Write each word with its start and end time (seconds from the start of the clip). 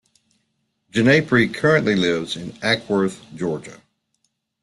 Ginepri 0.91 1.53
currently 1.53 1.95
lives 1.95 2.35
in 2.35 2.53
Acworth, 2.63 3.19
Georgia. 3.35 3.83